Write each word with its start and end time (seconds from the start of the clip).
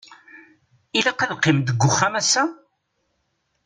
Ilaq 0.97 1.19
ad 1.23 1.31
qqiment 1.37 1.73
g 1.79 1.81
uxxam 1.87 2.13
ass-a? 2.19 2.43